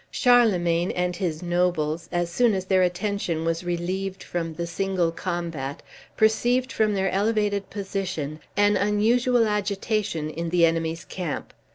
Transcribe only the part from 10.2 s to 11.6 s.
in the enemy's camp.